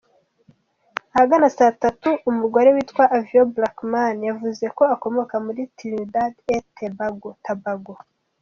Ahagana 1.15 1.47
saa 1.57 1.73
tatu, 1.83 2.09
umugore 2.29 2.67
witwa 2.75 3.03
Avion 3.17 3.47
Blackman 3.55 4.17
yavuze 4.29 4.65
ko 4.77 4.83
akomoka 4.95 5.35
muri 5.45 5.61
Trinidad 5.77 6.33
et 6.55 6.65
Tabago. 7.47 7.93